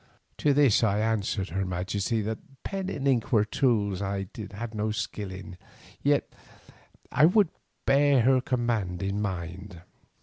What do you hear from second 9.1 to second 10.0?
mind.